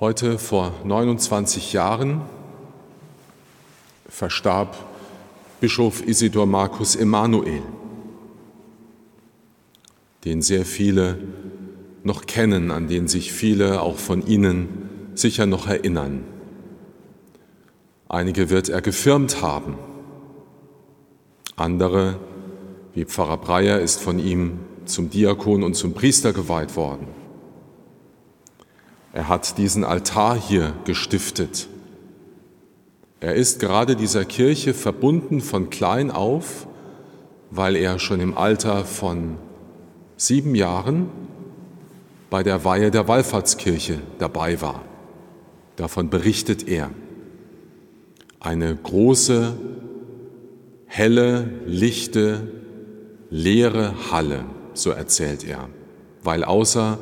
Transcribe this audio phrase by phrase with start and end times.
[0.00, 2.22] Heute vor 29 Jahren
[4.08, 4.76] verstarb
[5.60, 7.62] Bischof Isidor Markus Emanuel,
[10.24, 11.18] den sehr viele
[12.02, 16.24] noch kennen, an den sich viele auch von Ihnen sicher noch erinnern.
[18.08, 19.78] Einige wird er gefirmt haben,
[21.54, 22.18] andere,
[22.94, 27.06] wie Pfarrer Breyer, ist von ihm zum Diakon und zum Priester geweiht worden.
[29.14, 31.68] Er hat diesen Altar hier gestiftet.
[33.20, 36.66] Er ist gerade dieser Kirche verbunden von klein auf,
[37.52, 39.36] weil er schon im Alter von
[40.16, 41.08] sieben Jahren
[42.28, 44.82] bei der Weihe der Wallfahrtskirche dabei war.
[45.76, 46.90] Davon berichtet er.
[48.40, 49.56] Eine große,
[50.86, 52.48] helle, lichte,
[53.30, 54.44] leere Halle,
[54.74, 55.68] so erzählt er,
[56.24, 56.98] weil außer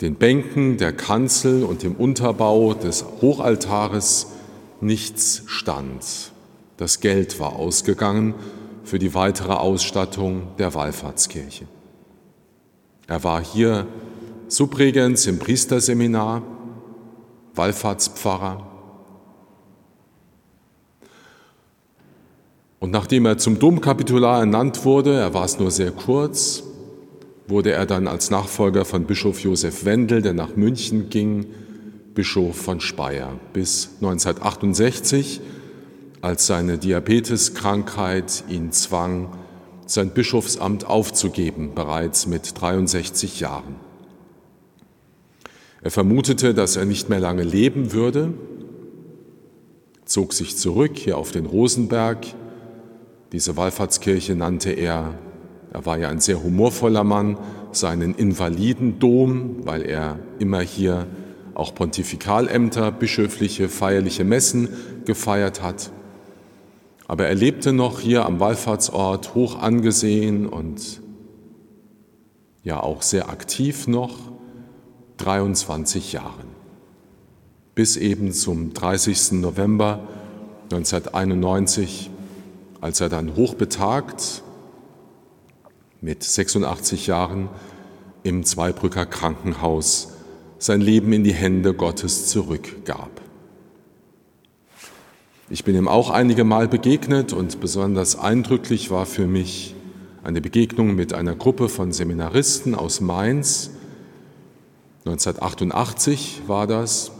[0.00, 4.26] den Bänken der Kanzel und dem Unterbau des Hochaltares
[4.80, 6.32] nichts stand.
[6.76, 8.34] Das Geld war ausgegangen
[8.82, 11.66] für die weitere Ausstattung der Wallfahrtskirche.
[13.06, 13.86] Er war hier
[14.48, 16.42] Subregens im Priesterseminar,
[17.54, 18.66] Wallfahrtspfarrer.
[22.80, 26.62] Und nachdem er zum Domkapitular ernannt wurde, er war es nur sehr kurz,
[27.46, 31.46] wurde er dann als Nachfolger von Bischof Josef Wendel, der nach München ging,
[32.14, 35.40] Bischof von Speyer bis 1968,
[36.20, 39.36] als seine Diabeteskrankheit ihn zwang,
[39.86, 43.76] sein Bischofsamt aufzugeben, bereits mit 63 Jahren.
[45.82, 48.32] Er vermutete, dass er nicht mehr lange leben würde,
[50.06, 52.24] zog sich zurück hier auf den Rosenberg.
[53.32, 55.18] Diese Wallfahrtskirche nannte er
[55.74, 57.36] er war ja ein sehr humorvoller Mann,
[57.72, 61.08] seinen Invalidendom, weil er immer hier
[61.54, 64.68] auch Pontifikalämter, bischöfliche, feierliche Messen
[65.04, 65.90] gefeiert hat.
[67.08, 71.02] Aber er lebte noch hier am Wallfahrtsort hoch angesehen und
[72.62, 74.16] ja auch sehr aktiv noch,
[75.16, 76.54] 23 Jahren.
[77.74, 79.32] Bis eben zum 30.
[79.40, 80.06] November
[80.70, 82.10] 1991,
[82.80, 84.43] als er dann hochbetagt
[86.04, 87.48] mit 86 Jahren
[88.24, 90.12] im Zweibrücker Krankenhaus
[90.58, 93.22] sein Leben in die Hände Gottes zurückgab.
[95.48, 99.74] Ich bin ihm auch einige Mal begegnet und besonders eindrücklich war für mich
[100.22, 103.70] eine Begegnung mit einer Gruppe von Seminaristen aus Mainz.
[105.06, 107.12] 1988 war das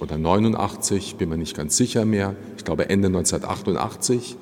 [0.00, 2.36] oder 89, bin mir nicht ganz sicher mehr.
[2.56, 4.38] Ich glaube Ende 1988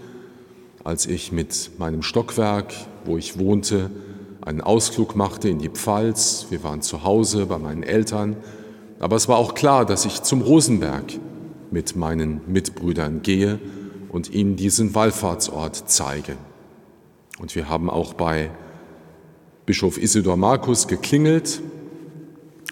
[0.89, 2.73] als ich mit meinem Stockwerk,
[3.09, 3.91] wo ich wohnte,
[4.41, 6.47] einen Ausflug machte in die Pfalz.
[6.51, 8.37] Wir waren zu Hause bei meinen Eltern.
[9.01, 11.05] Aber es war auch klar, dass ich zum Rosenberg
[11.71, 13.59] mit meinen Mitbrüdern gehe
[14.11, 16.37] und ihnen diesen Wallfahrtsort zeige.
[17.39, 18.51] Und wir haben auch bei
[19.67, 21.61] Bischof Isidor Markus geklingelt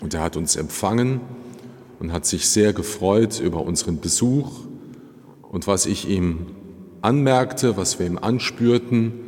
[0.01, 1.21] und er hat uns empfangen
[2.01, 4.51] und hat sich sehr gefreut über unseren Besuch
[5.43, 6.47] und was ich ihm
[7.03, 9.26] anmerkte, was wir ihm anspürten,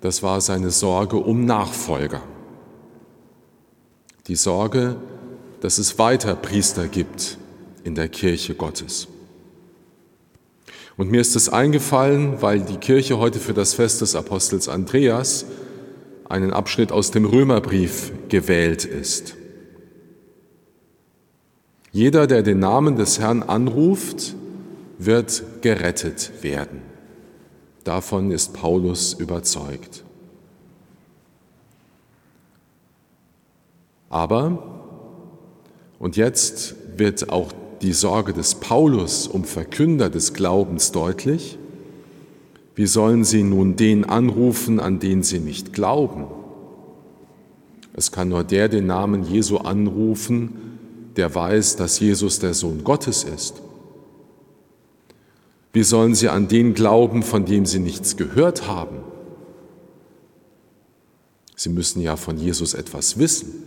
[0.00, 2.22] das war seine Sorge um Nachfolger.
[4.26, 4.96] Die Sorge,
[5.60, 7.38] dass es weiter Priester gibt
[7.84, 9.08] in der Kirche Gottes.
[10.96, 15.46] Und mir ist es eingefallen, weil die Kirche heute für das Fest des Apostels Andreas
[16.28, 19.34] einen Abschnitt aus dem Römerbrief gewählt ist.
[21.92, 24.34] Jeder, der den Namen des Herrn anruft,
[24.98, 26.82] wird gerettet werden.
[27.88, 30.04] Davon ist Paulus überzeugt.
[34.10, 34.62] Aber,
[35.98, 37.50] und jetzt wird auch
[37.80, 41.56] die Sorge des Paulus um Verkünder des Glaubens deutlich,
[42.74, 46.26] wie sollen sie nun den anrufen, an den sie nicht glauben?
[47.94, 50.76] Es kann nur der den Namen Jesu anrufen,
[51.16, 53.62] der weiß, dass Jesus der Sohn Gottes ist.
[55.78, 58.96] Wie sollen sie an den glauben, von dem sie nichts gehört haben?
[61.54, 63.62] Sie müssen ja von Jesus etwas wissen.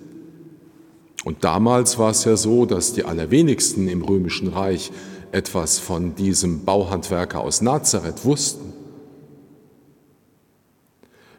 [1.23, 4.91] Und damals war es ja so, dass die allerwenigsten im römischen Reich
[5.31, 8.73] etwas von diesem Bauhandwerker aus Nazareth wussten.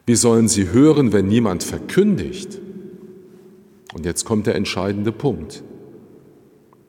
[0.07, 2.59] Wie sollen sie hören, wenn niemand verkündigt?
[3.93, 5.61] Und jetzt kommt der entscheidende Punkt.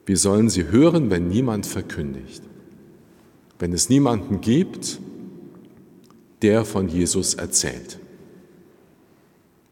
[0.07, 2.43] Wie sollen sie hören, wenn niemand verkündigt?
[3.59, 5.01] Wenn es niemanden gibt,
[6.43, 7.99] der von Jesus erzählt,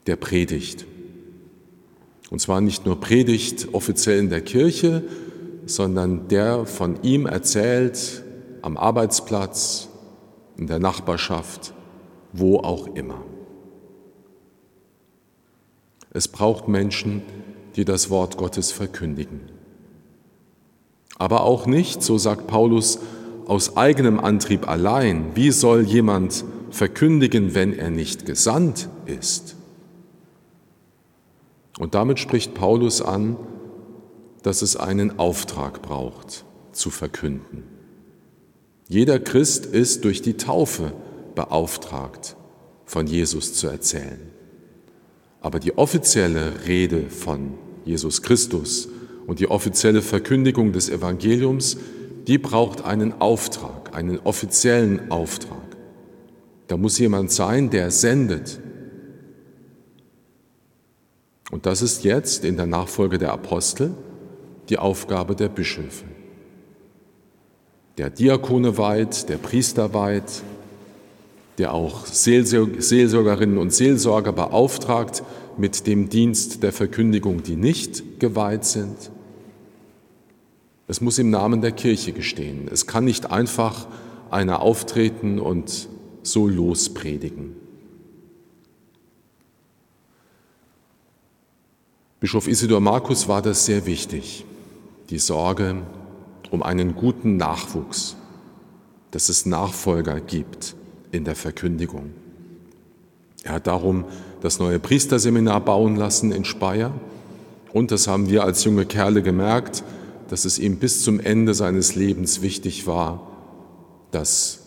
[0.06, 0.87] der predigt.
[2.31, 5.05] Und zwar nicht nur Predigt offiziell in der Kirche,
[5.67, 8.23] sondern der von ihm erzählt
[8.62, 9.88] am Arbeitsplatz,
[10.56, 11.75] in der Nachbarschaft,
[12.32, 13.23] wo auch immer.
[16.11, 17.23] Es braucht Menschen,
[17.76, 19.40] die das Wort Gottes verkündigen.
[21.19, 22.99] Aber auch nicht, so sagt Paulus,
[23.52, 25.37] aus eigenem Antrieb allein.
[25.37, 29.56] Wie soll jemand verkündigen, wenn er nicht gesandt ist?
[31.78, 33.37] Und damit spricht Paulus an,
[34.43, 37.64] dass es einen Auftrag braucht, zu verkünden.
[38.88, 40.94] Jeder Christ ist durch die Taufe
[41.34, 42.37] beauftragt,
[42.87, 44.31] von Jesus zu erzählen.
[45.43, 47.52] Aber die offizielle Rede von
[47.84, 48.88] Jesus Christus
[49.26, 51.76] und die offizielle Verkündigung des Evangeliums,
[52.27, 55.59] die braucht einen Auftrag, einen offiziellen Auftrag.
[56.69, 58.61] Da muss jemand sein, der sendet.
[61.51, 63.93] Und das ist jetzt in der Nachfolge der Apostel
[64.69, 66.05] die Aufgabe der Bischöfe.
[67.99, 70.43] Der Diakone weit, der Priester weit,
[71.59, 75.23] der auch Seelsorgerinnen und Seelsorger beauftragt
[75.59, 79.11] mit dem Dienst der Verkündigung, die nicht geweiht sind.
[80.93, 82.69] Es muss im Namen der Kirche gestehen.
[82.71, 83.87] Es kann nicht einfach
[84.31, 85.89] einer auftreten und
[86.23, 87.56] so lospredigen.
[92.21, 94.44] Bischof Isidor Markus war das sehr wichtig,
[95.09, 95.81] die Sorge
[96.50, 98.15] um einen guten Nachwuchs,
[99.12, 100.75] dass es Nachfolger gibt
[101.11, 102.11] in der Verkündigung.
[103.45, 104.05] Er hat darum
[104.43, 106.93] das neue Priesterseminar bauen lassen in Speyer
[107.73, 109.83] und das haben wir als junge Kerle gemerkt,
[110.32, 113.31] dass es ihm bis zum Ende seines Lebens wichtig war,
[114.12, 114.61] dass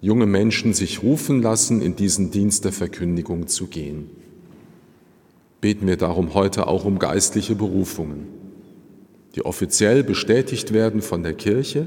[0.00, 4.10] junge Menschen sich rufen lassen, in diesen Dienst der Verkündigung zu gehen.
[5.60, 8.28] Beten wir darum heute auch um geistliche Berufungen,
[9.34, 11.86] die offiziell bestätigt werden von der Kirche,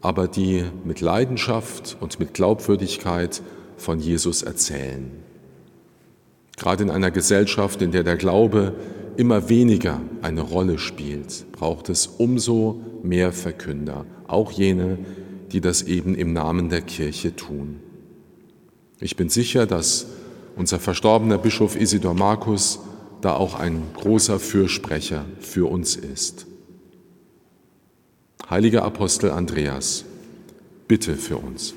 [0.00, 3.42] aber die mit Leidenschaft und mit Glaubwürdigkeit
[3.78, 5.10] von Jesus erzählen.
[6.56, 8.74] Gerade in einer Gesellschaft, in der der Glaube
[9.18, 14.98] immer weniger eine Rolle spielt, braucht es umso mehr Verkünder, auch jene,
[15.52, 17.80] die das eben im Namen der Kirche tun.
[19.00, 20.06] Ich bin sicher, dass
[20.56, 22.80] unser verstorbener Bischof Isidor Markus
[23.20, 26.46] da auch ein großer Fürsprecher für uns ist.
[28.48, 30.04] Heiliger Apostel Andreas,
[30.88, 31.74] bitte für uns.